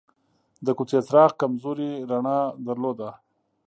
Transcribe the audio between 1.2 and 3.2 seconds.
کمزورې رڼا درلوده.